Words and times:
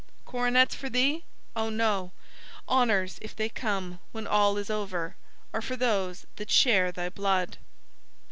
Coronets 0.25 0.73
for 0.73 0.89
thee! 0.89 1.25
O 1.55 1.69
no! 1.69 2.11
Honors, 2.67 3.19
if 3.21 3.35
they 3.35 3.49
come 3.49 3.99
when 4.11 4.25
all 4.25 4.57
is 4.57 4.71
over, 4.71 5.15
are 5.53 5.61
for 5.61 5.75
those 5.75 6.25
that 6.37 6.49
share 6.49 6.91
thy 6.91 7.07
blood. 7.07 7.59